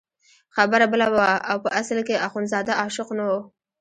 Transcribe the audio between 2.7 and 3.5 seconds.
عاشق نه وو.